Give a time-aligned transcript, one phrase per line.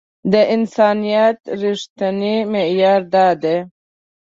[0.31, 3.57] د انسانيت رښتينی معيار دا دی.